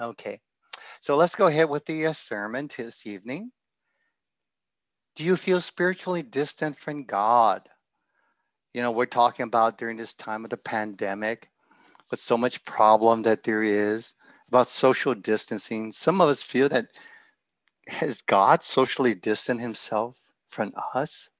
[0.00, 0.40] Okay,
[1.00, 3.52] so let's go ahead with the uh, sermon this evening.
[5.14, 7.68] Do you feel spiritually distant from God?
[8.72, 11.48] You know, we're talking about during this time of the pandemic,
[12.10, 14.14] with so much problem that there is
[14.48, 15.92] about social distancing.
[15.92, 16.86] Some of us feel that
[17.88, 20.18] has God socially distant himself
[20.48, 21.30] from us?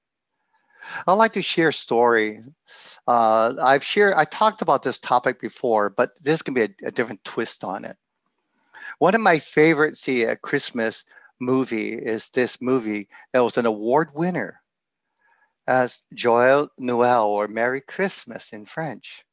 [1.07, 2.41] I'd like to share a story.
[3.07, 6.91] Uh, I've shared, I talked about this topic before, but this can be a, a
[6.91, 7.97] different twist on it.
[8.99, 11.05] One of my favorite, see, a Christmas
[11.41, 14.63] movie is this movie that was an award winner
[15.67, 19.25] as Joyeux Noël or Merry Christmas in French.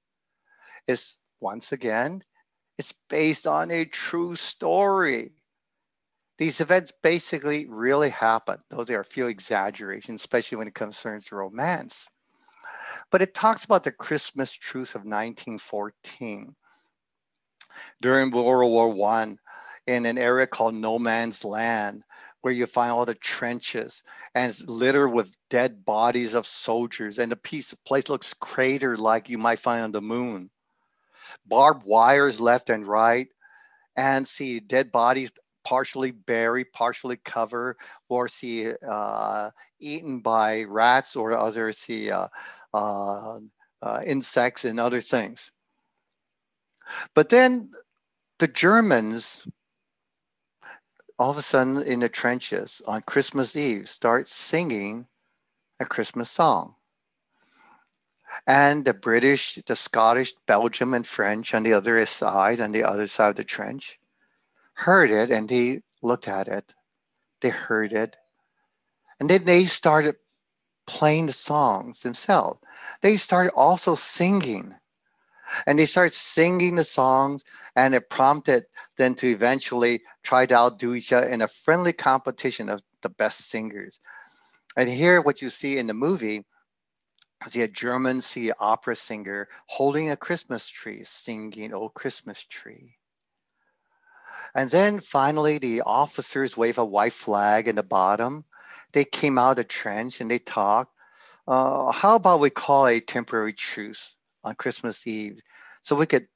[0.87, 2.23] Is once again,
[2.77, 5.33] it's based on a true story.
[6.37, 11.31] These events basically really happened, though there are a few exaggerations, especially when it concerns
[11.31, 12.09] romance.
[13.11, 16.55] But it talks about the Christmas truce of 1914.
[18.01, 19.37] During World War One,
[19.87, 22.03] in an area called No Man's Land,
[22.41, 27.31] where you find all the trenches and it's littered with dead bodies of soldiers, and
[27.31, 30.49] the piece place looks crater like you might find on the moon.
[31.45, 33.27] Barbed wires left and right,
[33.95, 35.31] and see dead bodies
[35.63, 37.77] partially buried, partially covered,
[38.09, 42.27] or see uh, eaten by rats or other see uh,
[42.73, 43.39] uh,
[43.81, 45.51] uh insects and other things.
[47.13, 47.71] But then
[48.39, 49.45] the Germans
[51.21, 55.05] all of a sudden in the trenches on Christmas Eve start singing
[55.79, 56.73] a Christmas song.
[58.47, 63.05] And the British, the Scottish, Belgium, and French on the other side, on the other
[63.05, 63.99] side of the trench,
[64.73, 66.73] heard it and they looked at it.
[67.41, 68.17] They heard it.
[69.19, 70.15] And then they started
[70.87, 72.59] playing the songs themselves.
[73.01, 74.75] They started also singing
[75.65, 77.43] and they started singing the songs
[77.75, 78.65] and it prompted
[78.97, 83.49] them to eventually try to outdo each other in a friendly competition of the best
[83.49, 83.99] singers.
[84.75, 86.45] And here what you see in the movie
[87.45, 92.95] is a german see opera singer holding a christmas tree singing oh christmas tree.
[94.53, 98.43] And then finally the officers wave a white flag in the bottom.
[98.91, 100.93] They came out of the trench and they talked
[101.47, 105.39] uh, how about we call a temporary truce on Christmas Eve
[105.81, 106.27] so we could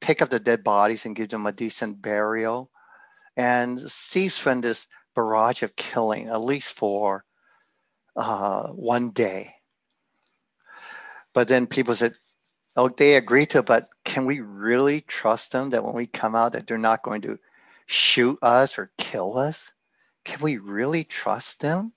[0.00, 2.70] pick up the dead bodies and give them a decent burial
[3.36, 7.24] and cease from this barrage of killing, at least for
[8.16, 9.50] uh, one day.
[11.32, 12.12] But then people said,
[12.76, 16.52] oh, they agree to, but can we really trust them that when we come out
[16.52, 17.38] that they're not going to
[17.86, 19.72] shoot us or kill us?
[20.24, 21.92] Can we really trust them?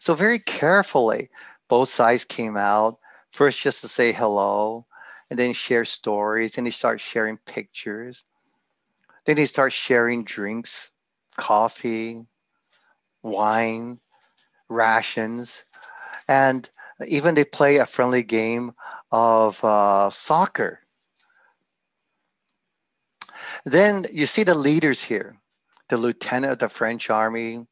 [0.00, 1.28] So very carefully,
[1.68, 2.98] both sides came out
[3.36, 4.86] first just to say hello
[5.28, 8.24] and then share stories and they start sharing pictures.
[9.26, 10.90] Then they start sharing drinks
[11.36, 12.26] coffee
[13.22, 14.00] wine
[14.70, 15.64] rations
[16.28, 16.68] and
[17.06, 18.72] even they play a friendly game
[19.12, 20.80] of uh, soccer.
[23.66, 25.36] Then you see the leaders here
[25.88, 27.66] the lieutenant of the french army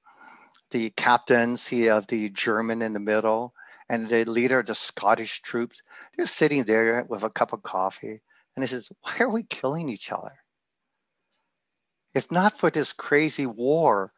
[0.70, 3.54] the captains of the german in the middle
[3.88, 5.82] and the leader of the Scottish troops,
[6.16, 8.20] they're sitting there with a cup of coffee.
[8.54, 10.32] And he says, Why are we killing each other?
[12.14, 14.12] If not for this crazy war,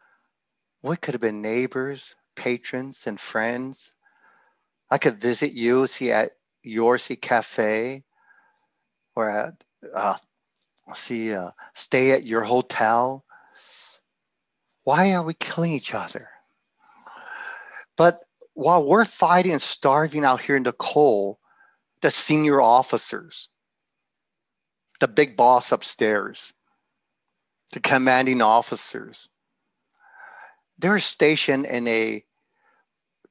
[0.82, 3.94] we could have been neighbors, patrons, and friends.
[4.90, 8.04] I could visit you, see at your see cafe,
[9.14, 10.16] or at, uh,
[10.94, 13.24] see uh, stay at your hotel.
[14.84, 16.28] Why are we killing each other?
[17.96, 18.25] But
[18.56, 21.36] while we're fighting and starving out here in the cold,
[22.00, 23.50] the senior officers,
[24.98, 26.54] the big boss upstairs,
[27.74, 29.28] the commanding officers,
[30.78, 32.24] they're stationed in a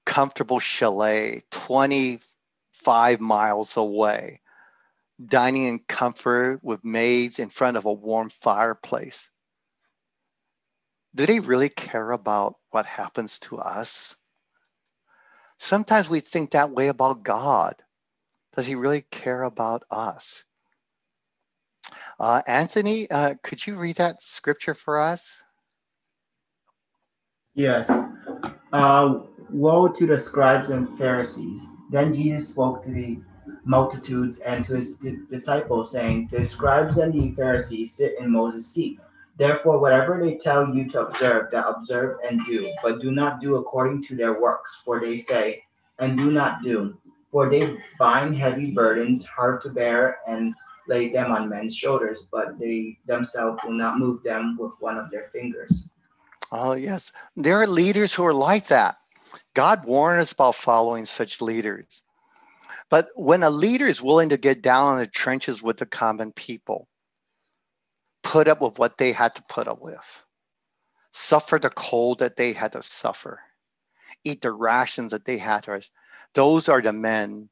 [0.06, 4.42] comfortable chalet 25 miles away,
[5.26, 9.32] dining in comfort with maids in front of a warm fireplace.
[11.16, 14.16] Do they really care about what happens to us?
[15.58, 17.76] Sometimes we think that way about God.
[18.56, 20.46] Does he really care about us?
[22.20, 25.44] Uh, Anthony, uh, could you read that scripture for us?
[27.54, 27.90] Yes.
[28.72, 29.20] Uh,
[29.50, 31.66] woe to the scribes and Pharisees.
[31.92, 33.20] Then Jesus spoke to the
[33.64, 34.96] multitudes and to his
[35.30, 39.00] disciples, saying, The scribes and the Pharisees sit in Moses' seat.
[39.38, 43.56] Therefore, whatever they tell you to observe, that observe and do, but do not do
[43.56, 45.64] according to their works, for they say,
[46.00, 46.98] and do not do.
[47.32, 50.54] For they bind heavy burdens, hard to bear, and
[50.88, 55.12] lay them on men's shoulders, but they themselves will not move them with one of
[55.12, 55.86] their fingers.
[56.52, 57.12] Oh, yes.
[57.36, 58.98] There are leaders who are like that.
[59.54, 62.04] God warned us about following such leaders.
[62.90, 66.32] But when a leader is willing to get down in the trenches with the common
[66.32, 66.88] people,
[68.26, 70.26] put up with what they had to put up with,
[71.12, 73.40] suffer the cold that they had to suffer,
[74.24, 75.80] eat the rations that they had to,
[76.34, 77.48] those are the men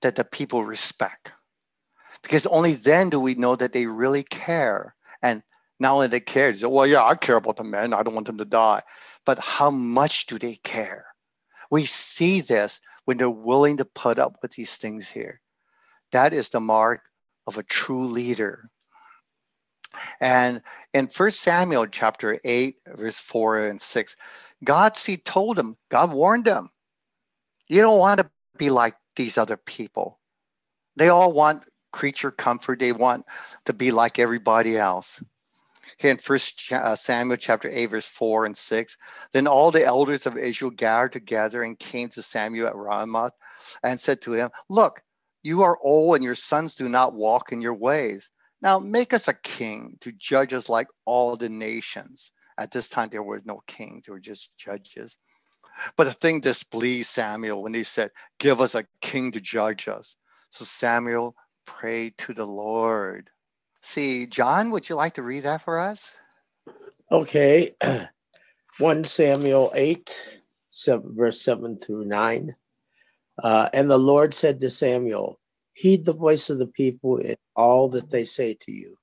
[0.00, 1.32] that the people respect.
[2.22, 4.94] Because only then do we know that they really care.
[5.20, 5.42] And
[5.80, 7.92] not only they care, they say, well, yeah, I care about the men.
[7.92, 8.82] I don't want them to die.
[9.26, 11.06] But how much do they care?
[11.70, 15.40] We see this when they're willing to put up with these things here.
[16.12, 17.00] That is the mark
[17.48, 18.70] of a true leader.
[20.20, 20.62] And
[20.94, 24.16] in First Samuel chapter 8, verse 4 and 6,
[24.64, 26.70] God see told him, God warned them,
[27.68, 30.18] you don't want to be like these other people.
[30.96, 32.78] They all want creature comfort.
[32.78, 33.26] They want
[33.66, 35.22] to be like everybody else.
[35.98, 38.96] Here in First uh, Samuel chapter 8, verse 4 and 6.
[39.32, 43.34] Then all the elders of Israel gathered together and came to Samuel at Ramoth
[43.82, 45.02] and said to him, Look,
[45.42, 48.30] you are old and your sons do not walk in your ways.
[48.62, 52.32] Now make us a king to judge us like all the nations.
[52.58, 55.18] At this time, there were no kings, there were just judges.
[55.96, 60.16] But the thing displeased Samuel when he said, Give us a king to judge us.
[60.50, 63.30] So Samuel prayed to the Lord.
[63.80, 66.16] See, John, would you like to read that for us?
[67.10, 67.74] Okay.
[68.78, 70.38] 1 Samuel 8,
[70.68, 72.54] 7, verse 7 through 9.
[73.42, 75.38] Uh, and the Lord said to Samuel,
[75.74, 78.98] Heed the voice of the people in all that they say to you,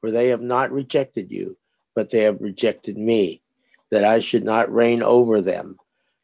[0.00, 1.56] for they have not rejected you,
[1.94, 3.42] but they have rejected me,
[3.90, 5.76] that I should not reign over them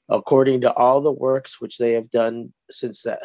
[0.08, 3.18] according to all the works which they have done since the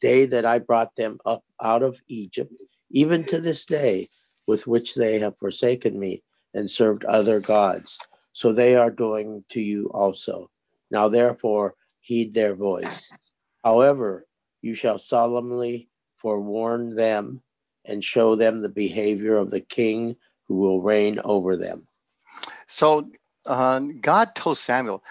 [0.00, 2.52] day that I brought them up out of Egypt,
[2.90, 4.08] even to this day,
[4.46, 6.22] with which they have forsaken me
[6.54, 7.98] and served other gods.
[8.32, 10.50] So they are doing to you also.
[10.90, 13.12] Now, therefore, heed their voice.
[13.64, 14.26] However,
[14.62, 17.42] you shall solemnly forewarn them
[17.84, 20.16] and show them the behavior of the king
[20.46, 21.86] who will reign over them.
[22.66, 23.08] So
[23.46, 25.02] uh, God told Samuel,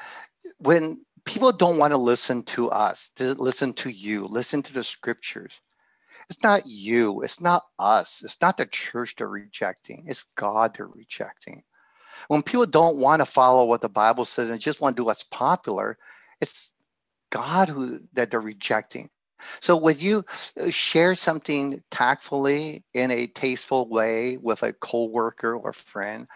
[0.60, 4.84] when people don't want to listen to us, to listen to you, listen to the
[4.84, 5.62] scriptures.
[6.30, 10.88] It's not you, it's not us, it's not the church they're rejecting, it's God they're
[10.88, 11.64] rejecting.
[12.28, 15.06] When people don't want to follow what the Bible says and just want to do
[15.06, 15.98] what's popular,
[16.42, 16.74] it's
[17.30, 19.10] God who that they're rejecting.
[19.60, 20.24] So would you
[20.60, 26.28] uh, share something tactfully in a tasteful way with a coworker or friend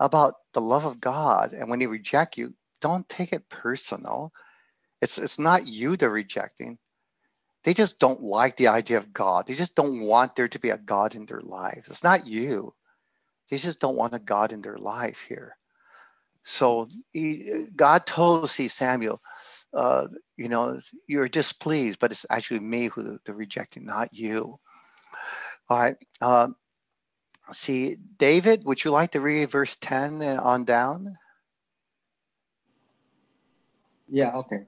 [0.00, 1.52] about the love of God?
[1.52, 4.32] And when they reject you, don't take it personal.
[5.00, 6.78] It's it's not you they're rejecting.
[7.64, 9.46] They just don't like the idea of God.
[9.46, 11.86] They just don't want there to be a God in their life.
[11.88, 12.74] It's not you.
[13.50, 15.56] They just don't want a God in their life here.
[16.44, 19.20] So he, God told see Samuel,
[19.72, 20.06] uh,
[20.36, 24.58] you know, you're displeased, but it's actually me who they're rejecting, not you.
[25.68, 25.96] All right.
[26.20, 26.48] Uh,
[27.52, 31.16] see, David, would you like to read verse 10 on down?
[34.08, 34.66] Yeah, okay.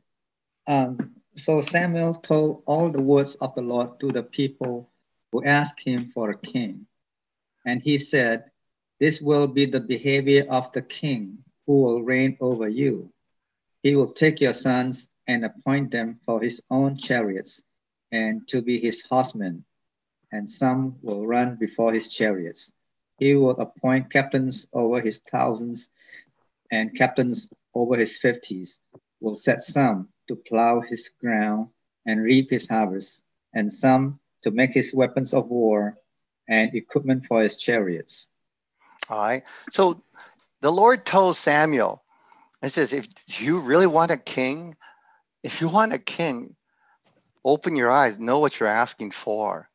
[0.66, 4.88] Um, so Samuel told all the words of the Lord to the people
[5.30, 6.86] who asked him for a king.
[7.66, 8.50] And he said,
[8.98, 13.10] This will be the behavior of the king who will reign over you.
[13.82, 17.62] He will take your sons and appoint them for his own chariots
[18.12, 19.64] and to be his horsemen,
[20.32, 22.70] and some will run before his chariots.
[23.18, 25.90] He will appoint captains over his thousands
[26.70, 28.80] and captains over his fifties
[29.20, 31.68] will set some to plow his ground
[32.06, 35.98] and reap his harvest, and some to make his weapons of war
[36.48, 38.28] and equipment for his chariots.
[39.10, 39.44] All right.
[39.70, 40.02] So
[40.66, 42.02] the Lord told Samuel,
[42.60, 43.06] He says, if
[43.40, 44.76] you really want a king,
[45.44, 46.56] if you want a king,
[47.44, 49.70] open your eyes, know what you're asking for.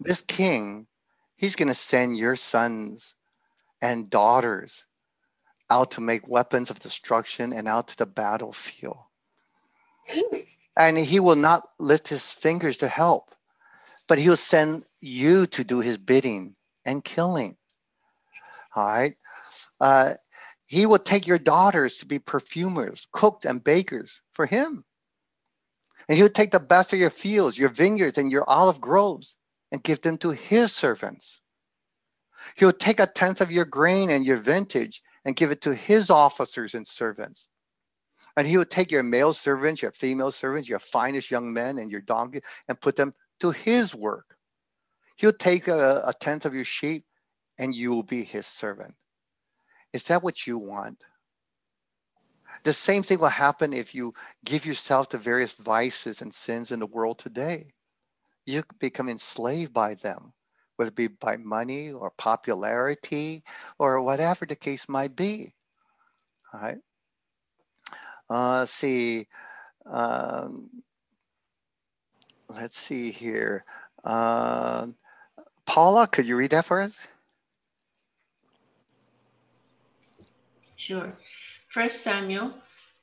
[0.00, 0.86] This king,
[1.36, 3.14] he's going to send your sons
[3.82, 4.86] and daughters
[5.68, 9.04] out to make weapons of destruction and out to the battlefield.
[10.78, 13.34] and he will not lift his fingers to help,
[14.06, 16.56] but he'll send you to do his bidding
[16.86, 17.58] and killing.
[18.74, 19.14] All right.
[19.80, 20.14] Uh,
[20.66, 24.84] he will take your daughters to be perfumers, cooks, and bakers for him.
[26.08, 29.36] And he'll take the best of your fields, your vineyards, and your olive groves
[29.72, 31.40] and give them to his servants.
[32.56, 36.10] He'll take a tenth of your grain and your vintage and give it to his
[36.10, 37.48] officers and servants.
[38.36, 41.90] And he would take your male servants, your female servants, your finest young men, and
[41.90, 44.36] your donkey, and put them to his work.
[45.16, 47.04] He'll take a, a tenth of your sheep
[47.58, 48.94] and you will be his servant.
[49.92, 51.02] Is that what you want?
[52.62, 56.80] The same thing will happen if you give yourself to various vices and sins in
[56.80, 57.66] the world today.
[58.46, 60.32] You become enslaved by them,
[60.76, 63.42] whether it be by money or popularity
[63.78, 65.52] or whatever the case might be.
[66.52, 66.78] All right.
[68.30, 69.26] Uh, let's see.
[69.84, 70.70] Um,
[72.48, 73.64] let's see here.
[74.04, 74.86] Uh,
[75.66, 77.06] Paula, could you read that for us?
[80.78, 81.12] Sure.
[81.68, 82.54] First Samuel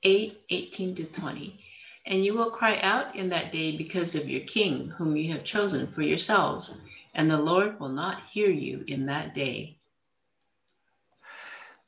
[0.01, 1.60] 8, 18 to 20.
[2.05, 5.44] And you will cry out in that day because of your king, whom you have
[5.44, 6.79] chosen for yourselves,
[7.15, 9.77] and the Lord will not hear you in that day.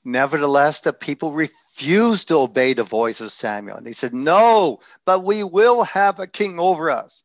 [0.04, 3.78] Nevertheless, the people refused to obey the voice of Samuel.
[3.78, 7.24] And they said, No, but we will have a king over us,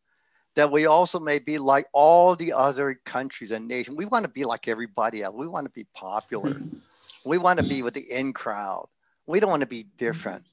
[0.54, 3.96] that we also may be like all the other countries and nations.
[3.96, 5.34] We want to be like everybody else.
[5.34, 6.60] We want to be popular.
[7.24, 8.88] We want to be with the in crowd.
[9.26, 10.44] We don't want to be different.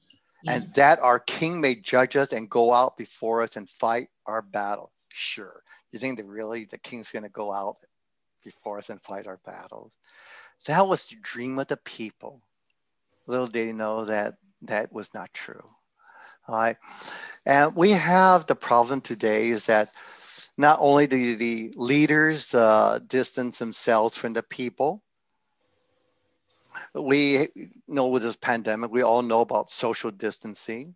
[0.42, 0.54] Yeah.
[0.54, 4.42] And that our king may judge us and go out before us and fight our
[4.42, 4.90] battle.
[5.08, 5.62] Sure.
[5.92, 7.76] You think that really the king's going to go out
[8.44, 9.96] before us and fight our battles?
[10.66, 12.40] That was the dream of the people.
[13.26, 15.68] Little did he know that that was not true.
[16.46, 16.76] All right.
[17.46, 19.90] And we have the problem today is that
[20.56, 25.02] not only do the leaders uh, distance themselves from the people,
[26.94, 27.48] we
[27.88, 30.94] know with this pandemic, we all know about social distancing.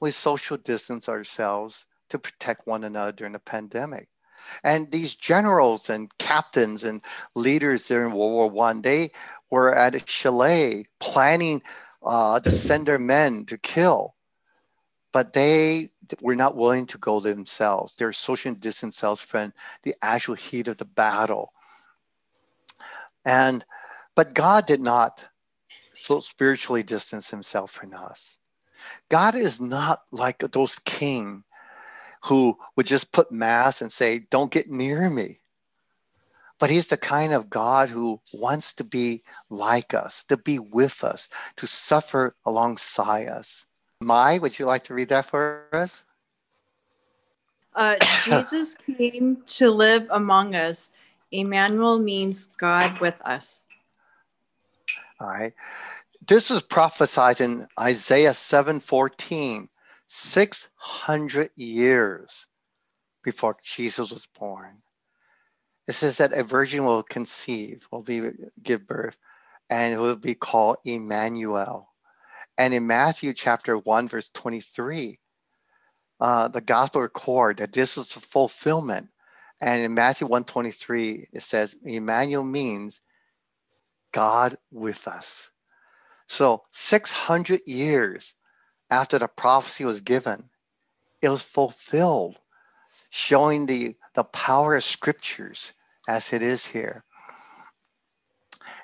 [0.00, 4.08] We social distance ourselves to protect one another during the pandemic.
[4.62, 7.02] And these generals and captains and
[7.34, 9.10] leaders during World War One, they
[9.50, 11.62] were at a chalet planning
[12.02, 14.14] uh, to send their men to kill,
[15.12, 15.88] but they
[16.20, 17.94] were not willing to go themselves.
[17.94, 21.52] They're social distance themselves from the actual heat of the battle.
[23.24, 23.64] And
[24.16, 25.24] but God did not
[25.92, 28.38] so spiritually distance himself from us.
[29.08, 31.44] God is not like those king
[32.24, 35.38] who would just put mass and say, don't get near me.
[36.58, 41.04] But he's the kind of God who wants to be like us, to be with
[41.04, 43.66] us, to suffer alongside us.
[44.00, 46.02] Mai, would you like to read that for us?
[47.74, 50.92] Uh, Jesus came to live among us.
[51.30, 53.65] Emmanuel means God with us.
[55.20, 55.54] All right.
[56.26, 59.68] This is prophesied in Isaiah 7:14,
[60.06, 62.48] 600 years
[63.22, 64.82] before Jesus was born.
[65.88, 68.30] It says that a virgin will conceive, will be
[68.62, 69.18] give birth,
[69.70, 71.92] and will be called Emmanuel.
[72.58, 75.18] And in Matthew chapter 1, verse 23,
[76.20, 79.10] uh, the gospel record that this a fulfillment.
[79.60, 83.00] And in Matthew 123, it says Emmanuel means
[84.16, 85.50] God with us.
[86.26, 88.34] So 600 years
[88.90, 90.48] after the prophecy was given,
[91.20, 92.38] it was fulfilled,
[93.10, 95.74] showing the, the power of scriptures
[96.08, 97.04] as it is here.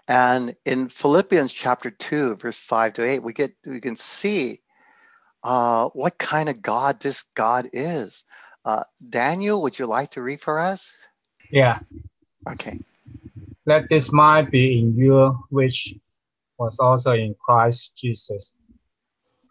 [0.07, 4.61] And in Philippians chapter 2, verse 5 to 8, we get we can see
[5.43, 8.25] uh, what kind of God this God is.
[8.67, 10.95] Uh, Daniel, would you like to read for us?
[11.51, 11.79] Yeah.
[12.51, 12.79] Okay.
[13.65, 15.95] Let this mind be in you, which
[16.59, 18.55] was also in Christ Jesus,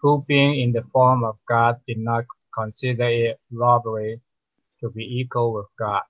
[0.01, 4.19] who being in the form of God did not consider it robbery
[4.81, 6.01] to be equal with God,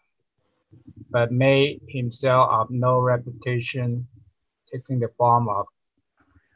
[1.12, 4.08] but made himself of no reputation,
[4.72, 5.67] taking the form of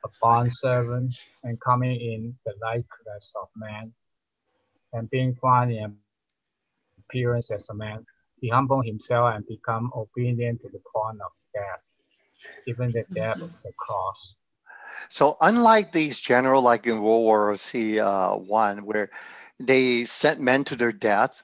[0.03, 3.93] a bond servant and coming in the likeness of man,
[4.93, 5.95] and being found in
[6.97, 8.03] appearance as a man,
[8.45, 11.81] he humbled himself and become obedient to the point of death,
[12.67, 14.35] even the death of the cross.
[15.09, 19.09] So unlike these general, like in World War C uh, one, where
[19.59, 21.41] they sent men to their death,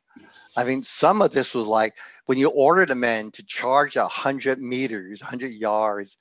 [0.56, 1.96] I mean, some of this was like
[2.28, 6.20] when you ordered a man to charge a hundred meters, hundred yards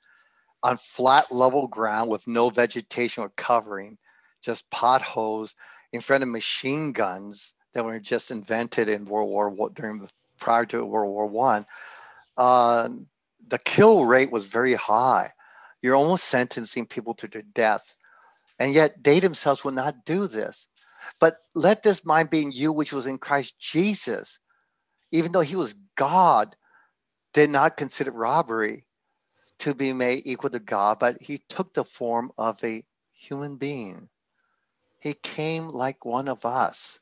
[0.63, 3.99] on flat level ground with no vegetation or covering,
[4.43, 5.53] just potholes
[5.93, 10.07] in front of machine guns that were just invented in World War during
[10.41, 11.65] prior to World War One,
[12.37, 12.89] uh,
[13.47, 15.31] the kill rate was very high.
[15.81, 17.95] You're almost sentencing people to their death,
[18.59, 20.67] and yet they themselves will not do this.
[21.19, 24.39] But let this mind be in you, which was in Christ Jesus,
[25.11, 26.55] even though he was God,
[27.33, 28.85] did not consider robbery
[29.59, 32.83] to be made equal to God, but he took the form of a
[33.13, 34.09] human being.
[34.99, 36.99] He came like one of us.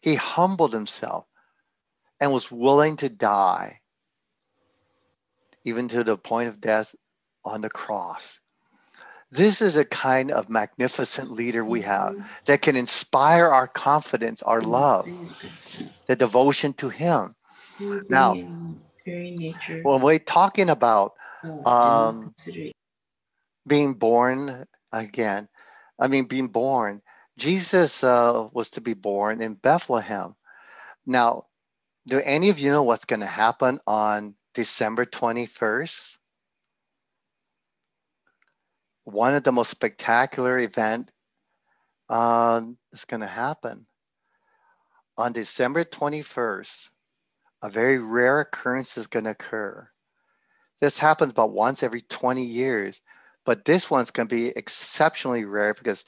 [0.00, 1.26] He humbled himself
[2.20, 3.80] and was willing to die
[5.64, 6.94] even to the point of death
[7.44, 8.40] on the cross.
[9.30, 14.62] This is a kind of magnificent leader we have that can inspire our confidence, our
[14.62, 15.06] love,
[16.06, 17.34] the devotion to Him.
[18.08, 18.36] Now.
[19.82, 22.34] When we're talking about uh, um,
[23.66, 25.48] being born again,
[25.98, 27.00] I mean, being born,
[27.38, 30.34] Jesus uh, was to be born in Bethlehem.
[31.06, 31.44] Now,
[32.08, 36.16] do any of you know what's going to happen on December 21st?
[39.04, 41.10] One of the most spectacular event
[42.08, 43.86] um, is going to happen
[45.18, 46.90] on December 21st.
[47.62, 49.88] A very rare occurrence is going to occur.
[50.80, 53.02] This happens about once every 20 years,
[53.44, 56.04] but this one's going to be exceptionally rare because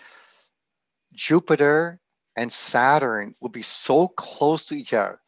[1.12, 2.00] Jupiter
[2.37, 5.21] and Saturn will be so close to each other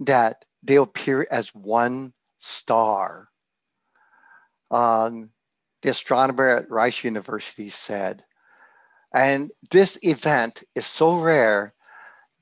[0.00, 3.28] that they appear as one star.
[4.70, 5.30] Um,
[5.82, 8.24] the astronomer at Rice University said,
[9.14, 11.72] and this event is so rare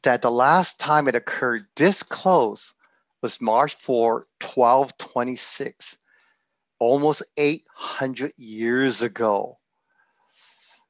[0.02, 2.74] that the last time it occurred this close
[3.22, 5.98] was March 4, 1226,
[6.78, 9.58] almost 800 years ago.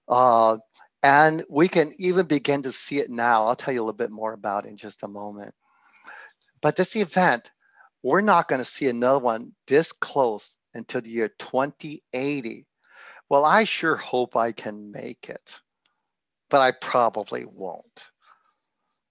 [0.09, 0.59] Uh,
[1.02, 3.44] and we can even begin to see it now.
[3.44, 5.54] I'll tell you a little bit more about it in just a moment.
[6.64, 7.50] But this event,
[8.02, 12.66] we're not going to see another one this close until the year 2080.
[13.28, 15.61] Well, I sure hope I can make it,
[16.49, 18.09] but I probably won't.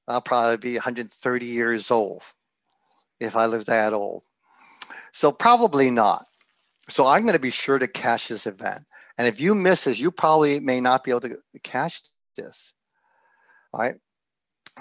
[0.08, 2.24] I'll probably be 130 years old
[3.20, 4.24] if I live that old.
[5.12, 6.26] So probably not.
[6.90, 8.84] So I'm going to be sure to catch this event.
[9.20, 12.02] And if you miss this, you probably may not be able to catch
[12.36, 12.74] this.
[13.72, 13.98] All right.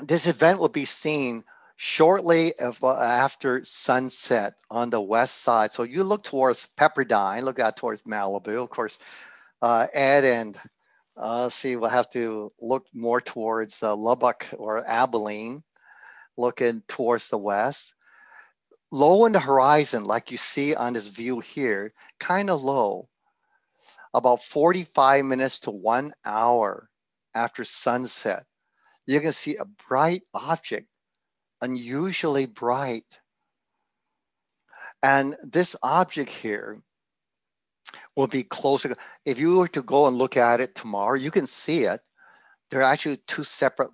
[0.05, 1.45] This event will be seen
[1.85, 2.73] shortly uh,
[3.03, 5.73] after sunset on the west side.
[5.73, 8.63] So you look towards Pepperdine, look out towards Malibu.
[8.63, 9.01] Of course,
[9.61, 10.61] uh, Ed and
[11.17, 15.65] uh, see, we'll have to look more towards uh, Lubbock or Abilene,
[16.37, 17.95] looking towards the west.
[18.93, 23.09] Low in the horizon, like you see on this view here, kind of low,
[24.15, 26.89] about 45 minutes to one hour
[27.35, 28.45] after sunset,
[29.05, 30.87] you can see a bright object,
[31.63, 33.21] unusually bright.
[35.03, 36.83] And this object here
[38.17, 38.95] will be closer.
[39.25, 42.01] If you were to go and look at it tomorrow, you can see it.
[42.71, 43.93] There are actually two separate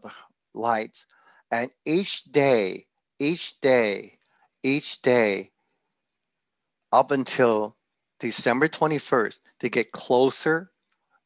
[0.55, 1.07] lights.
[1.53, 2.87] And each day,
[3.19, 4.19] each day,
[4.63, 5.51] each day,
[6.91, 7.77] up until
[8.19, 10.71] December 21st, they get closer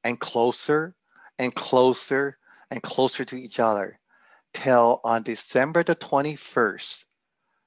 [0.05, 0.95] and closer
[1.39, 2.37] and closer
[2.71, 3.99] and closer to each other
[4.53, 7.05] till on December the 21st,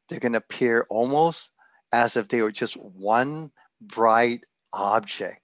[0.08, 1.52] they're going to appear almost
[1.92, 4.44] as if they were just one bright
[4.74, 5.42] object,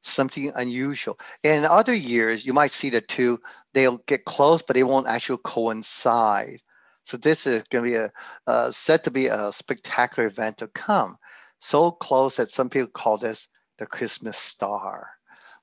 [0.00, 1.18] something unusual.
[1.42, 3.40] In other years, you might see the two,
[3.74, 6.60] they'll get close, but they won't actually coincide.
[7.04, 8.12] So this is going to be a
[8.46, 11.16] uh, said to be a spectacular event to come.
[11.58, 15.10] So close that some people call this the Christmas star,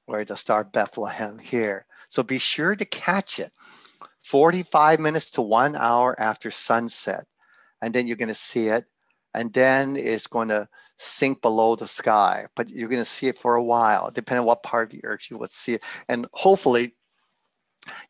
[0.08, 1.86] or the star Bethlehem here.
[2.10, 3.52] So be sure to catch it.
[4.30, 7.26] 45 minutes to one hour after sunset.
[7.82, 8.86] And then you're going to see it
[9.34, 12.48] and then it's going to sink below the sky.
[12.56, 15.06] But you're going to see it for a while, depending on what part of the
[15.06, 15.84] earth you would see it.
[16.10, 16.96] And hopefully,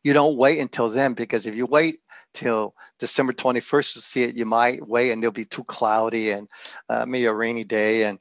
[0.02, 1.98] you don't wait until then because if you wait
[2.34, 6.48] till December 21st to see it, you might wait and it'll be too cloudy and
[6.88, 8.18] uh, maybe a rainy day and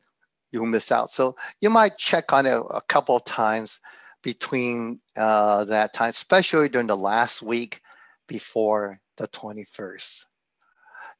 [0.51, 1.09] you'll miss out.
[1.09, 3.79] So you might check on it a couple of times
[4.21, 7.81] between uh, that time, especially during the last week
[8.27, 10.25] before the 21st.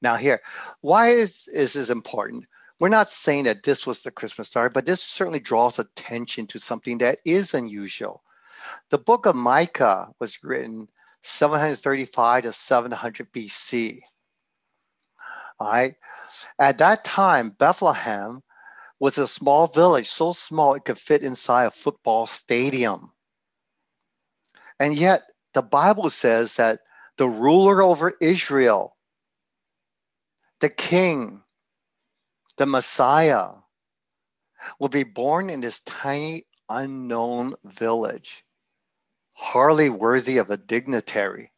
[0.02, 0.41] Now here,
[0.82, 2.46] why is, is this important?
[2.80, 6.60] We're not saying that this was the Christmas star, but this certainly draws attention to
[6.60, 8.22] something that is unusual.
[8.91, 10.88] The book of Micah was written
[11.22, 14.02] 735 to 700 BC.
[15.60, 15.96] All right.
[16.60, 18.43] At that time, Bethlehem
[19.00, 23.12] was a small village, so small it could fit inside a football stadium.
[24.80, 25.22] And yet,
[25.54, 26.80] the Bible says that
[27.17, 28.93] the ruler over Israel
[30.60, 31.43] the king,
[32.58, 33.49] the Messiah,
[34.80, 38.43] will be born in this tiny, unknown village,
[39.34, 41.51] hardly worthy of a dignitary.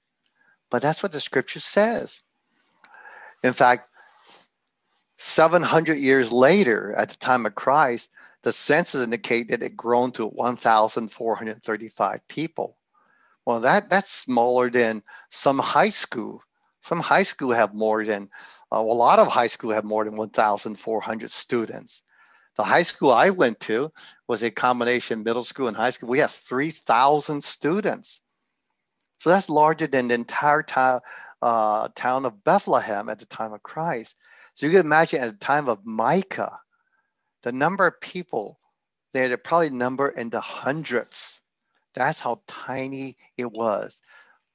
[0.69, 2.21] But that's what the scripture says.
[3.43, 3.89] In fact,
[5.15, 8.11] 700 years later, at the time of Christ,
[8.43, 12.77] the census indicate that it grown to 1,435 people.
[13.45, 16.43] Well, that, that's smaller than some high school.
[16.81, 18.29] Some high school have more than
[18.71, 22.03] uh, a lot of high school have more than 1,400 students.
[22.55, 23.91] The high school I went to
[24.27, 26.09] was a combination middle school and high school.
[26.09, 28.21] We have 3,000 students.
[29.19, 31.01] So that's larger than the entire town,
[31.41, 34.15] uh, town of Bethlehem at the time of Christ.
[34.55, 36.59] So you can imagine at the time of Micah,
[37.43, 38.59] the number of people
[39.13, 41.41] there, they probably number in the hundreds.
[41.99, 44.01] That's how tiny it was.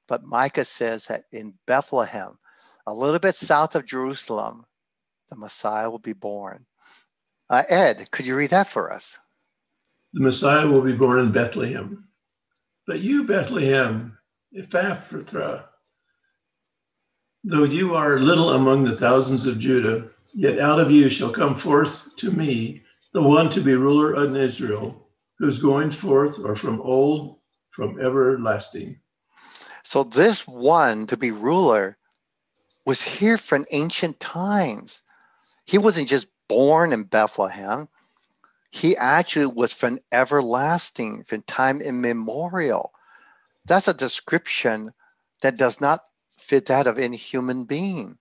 [0.07, 2.39] But Micah says that in Bethlehem,
[2.87, 4.65] a little bit south of Jerusalem,
[5.29, 6.65] the Messiah will be born.
[7.47, 9.19] Uh, Ed, could you read that for us?
[10.13, 12.07] The Messiah will be born in Bethlehem.
[12.87, 14.17] But you, Bethlehem,
[14.57, 15.65] Ephrathah,
[17.43, 21.53] though you are little among the thousands of Judah, yet out of you shall come
[21.53, 22.81] forth to me
[23.13, 25.04] the one to be ruler in Israel,
[25.37, 27.39] whose going forth are from old,
[27.71, 28.99] from everlasting.
[29.83, 31.97] So this one to be ruler
[32.85, 35.01] was here from ancient times.
[35.65, 37.87] He wasn't just born in Bethlehem.
[38.71, 42.91] He actually was from everlasting, from time immemorial.
[43.65, 44.93] That's a description
[45.41, 46.01] that does not
[46.37, 48.17] fit that of any human being.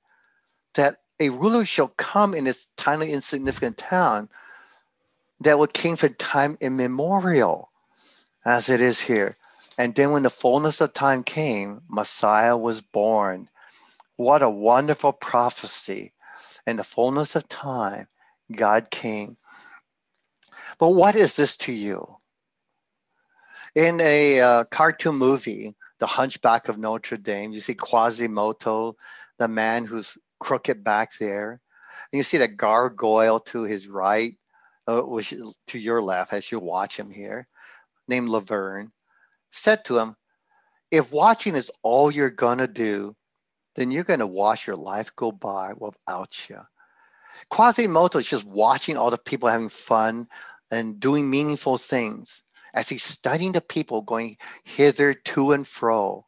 [0.74, 4.28] That a ruler shall come in this tiny, insignificant town
[5.40, 7.70] that would came for time immemorial,
[8.44, 9.36] as it is here.
[9.76, 13.48] And then when the fullness of time came, Messiah was born.
[14.16, 16.12] What a wonderful prophecy.
[16.66, 18.06] In the fullness of time,
[18.50, 19.36] God came.
[20.78, 22.16] But what is this to you?
[23.74, 28.94] In a uh, cartoon movie, The Hunchback of Notre Dame, you see Quasimodo,
[29.38, 31.60] the man who's crooked back there.
[32.12, 34.36] And you see the gargoyle to his right,
[34.86, 35.34] uh, which
[35.68, 37.46] to your left as you watch him here,
[38.08, 38.92] named Laverne,
[39.50, 40.16] said to him,
[40.90, 43.16] If watching is all you're going to do,
[43.76, 46.60] then you're going to watch your life go by without you.
[47.50, 50.28] Quasimodo is just watching all the people having fun
[50.70, 56.26] and doing meaningful things as he's studying the people going hither to and fro,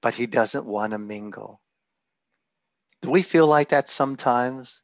[0.00, 1.60] but he doesn't want to mingle.
[3.02, 4.80] Do we feel like that sometimes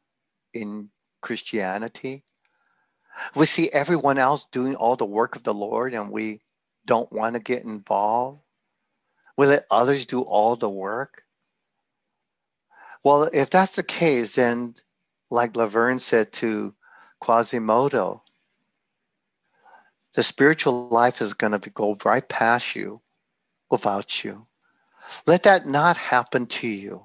[0.52, 0.90] in
[1.22, 2.24] Christianity?
[3.35, 6.40] We see everyone else doing all the work of the Lord and we
[6.87, 8.40] don't want to get involved.
[9.37, 11.24] We let others do all the work.
[13.02, 14.74] Well, if that's the case, then
[15.30, 16.74] like Laverne said to
[17.20, 18.22] Quasimodo,
[20.14, 23.00] the spiritual life is going to go right past you
[23.70, 24.46] without you.
[25.26, 27.02] Let that not happen to you.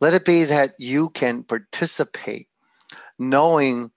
[0.00, 2.48] Let it be that you can participate,
[3.18, 3.90] knowing,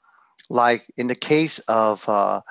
[0.53, 2.41] like in the case of uh,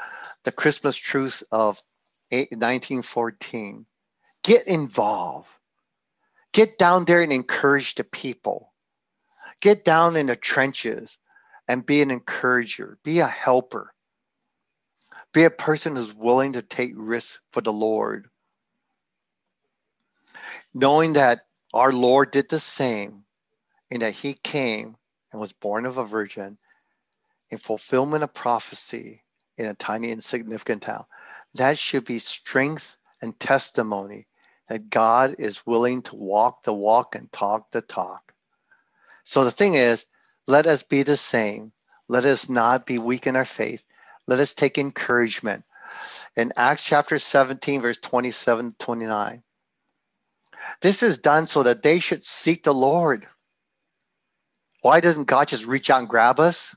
[0.45, 1.83] the Christmas truce of
[2.31, 3.87] 1914,
[4.45, 5.49] get involved.
[6.53, 8.73] Get down there and encourage the people
[9.63, 11.19] Get down in the trenches
[11.69, 13.95] and be an encourager, be a helper,
[15.33, 18.29] be a person who's willing to take risks for the Lord.
[20.75, 23.25] Knowing that our Lord did the same
[23.91, 24.97] and that he came
[25.31, 26.59] and was born of a virgin
[27.53, 29.23] in fulfillment of prophecy
[29.59, 31.05] in a tiny insignificant town.
[31.55, 34.27] That should be strength and testimony
[34.69, 38.33] that God is willing to walk the walk and talk the talk.
[39.25, 40.07] So the thing is,
[40.49, 41.73] let us be the same.
[42.09, 43.85] Let us not be weak in our faith.
[44.27, 45.65] Let us take encouragement.
[46.37, 49.43] In Acts chapter 17, verse 27 29,
[50.81, 53.27] this is done so that they should seek the Lord.
[54.81, 56.75] Why doesn't God just reach out and grab us?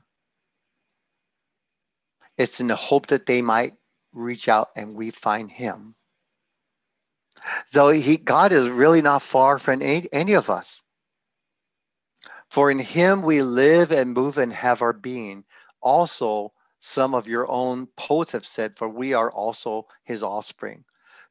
[2.38, 3.74] It's in the hope that they might
[4.14, 5.94] reach out and we find Him.
[7.72, 10.82] Though he, God is really not far from any, any of us.
[12.50, 15.44] For in him we live and move and have our being.
[15.80, 20.84] Also, some of your own poets have said, For we are also his offspring.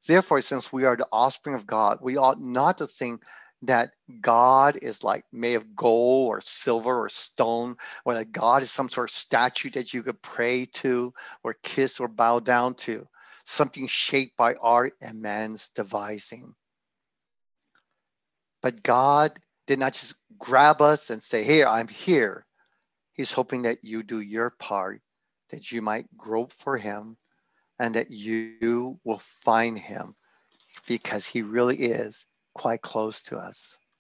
[0.06, 3.24] Therefore, since we are the offspring of God, we ought not to think
[3.64, 3.92] that
[4.22, 8.90] God is like made of gold or silver or stone, or that God is some
[8.90, 11.14] sort of statue that you could pray to
[11.44, 13.08] or kiss or bow down to,
[13.46, 16.54] something shaped by art and man's devising.
[18.62, 22.46] But God did not just grab us and say, Hey, I'm here.
[23.14, 25.02] He's hoping that you do your part,
[25.50, 27.18] that you might grope for him
[27.80, 30.16] and that you will find him
[30.88, 33.80] because he really is quite close to us.